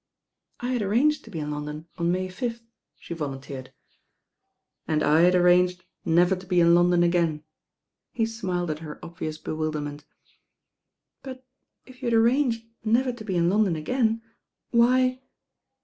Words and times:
"I 0.61 0.69
had 0.71 0.81
arranged 0.81 1.23
to 1.25 1.29
be 1.29 1.37
in 1.39 1.51
London 1.51 1.87
on 1.95 2.11
May 2.11 2.27
5th," 2.27 2.61
she 2.97 3.13
volunteered. 3.13 3.71
"And 4.87 5.03
I 5.03 5.21
had 5.21 5.35
arranged 5.35 5.85
never 6.03 6.35
to 6.35 6.47
be 6.47 6.59
in 6.59 6.73
London 6.73 7.03
again." 7.03 7.43
He 8.11 8.25
smiled 8.25 8.71
at 8.71 8.79
her 8.79 8.97
obvious 9.05 9.37
bewilderment. 9.37 10.05
"But 11.21 11.45
if 11.85 12.01
you 12.01 12.07
had 12.07 12.15
arranged 12.15 12.65
never 12.83 13.13
to 13.13 13.23
be 13.23 13.35
in 13.37 13.47
London 13.47 13.75
again, 13.75 14.23
why 14.71 15.21